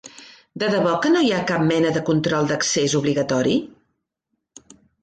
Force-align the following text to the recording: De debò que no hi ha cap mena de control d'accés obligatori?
De 0.63 0.69
debò 0.75 0.93
que 1.03 1.11
no 1.15 1.21
hi 1.25 1.29
ha 1.35 1.43
cap 1.53 1.67
mena 1.73 1.93
de 1.99 2.03
control 2.09 2.51
d'accés 2.53 2.99
obligatori? 3.05 3.57